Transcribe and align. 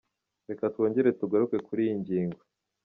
Reka 0.49 0.63
twongere 0.73 1.09
tugaruke 1.19 1.57
kuri 1.67 1.81
iyi 1.85 1.95
ngingo. 2.01 2.41